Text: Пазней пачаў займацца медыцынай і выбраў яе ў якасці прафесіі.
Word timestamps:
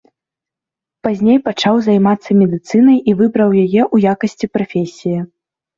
Пазней 1.07 1.37
пачаў 1.49 1.75
займацца 1.89 2.29
медыцынай 2.41 2.97
і 3.09 3.19
выбраў 3.21 3.49
яе 3.65 3.81
ў 3.93 4.19
якасці 4.19 4.45
прафесіі. 4.57 5.19